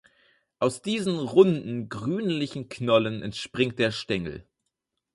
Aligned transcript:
Aus 0.57 0.81
diesen 0.81 1.19
runden, 1.19 1.87
grünlichen 1.87 2.69
Knollen 2.69 3.21
entspringt 3.21 3.77
der 3.77 3.91
Stängel. 3.91 4.47